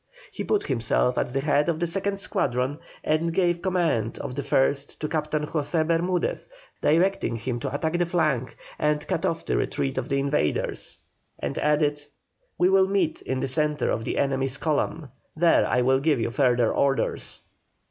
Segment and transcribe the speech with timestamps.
[0.31, 4.41] He put himself at the head of the second squadron and gave command of the
[4.41, 6.49] first to Captain José Bermudez,
[6.81, 10.97] directing him to attack the flank and cut off the retreat of the invaders,
[11.37, 12.01] and added:
[12.57, 16.31] "We will meet in the centre of the enemy's columns; there I will give you
[16.31, 17.41] further orders."